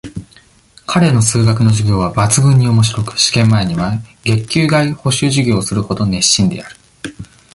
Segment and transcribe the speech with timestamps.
[0.87, 6.75] 彼の数学の授業は、抜群に面白く、試験前には、月給外補習授業をするほど、熱心である。